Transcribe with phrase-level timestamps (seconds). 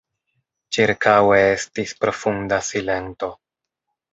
[0.77, 3.31] Ĉirkaŭe estis profunda silento.